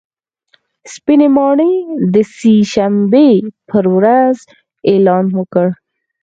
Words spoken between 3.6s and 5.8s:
په ورځ اعلان وکړ